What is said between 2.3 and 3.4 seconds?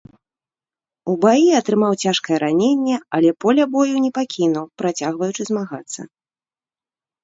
раненне, але